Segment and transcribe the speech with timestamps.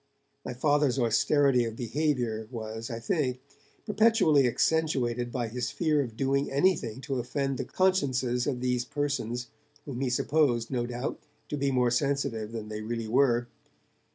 [0.43, 3.39] My Father's austerity of behaviour was, I think,
[3.85, 9.49] perpetually accentuated by his fear of doing anything to offend the consciences of these persons,
[9.85, 11.19] whom he supposed, no doubt,
[11.49, 13.45] to be more sensitive than they really were.